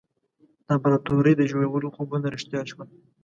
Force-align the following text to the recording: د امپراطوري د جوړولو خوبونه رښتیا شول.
د 0.65 0.67
امپراطوري 0.77 1.33
د 1.37 1.41
جوړولو 1.51 1.93
خوبونه 1.95 2.27
رښتیا 2.35 2.61
شول. 2.69 2.87